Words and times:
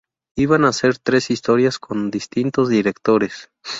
Iban 0.35 0.63
a 0.65 0.73
ser 0.73 0.97
tres 0.97 1.29
historias 1.29 1.77
con 1.77 2.09
distintos 2.09 2.69
directores. 2.69 3.51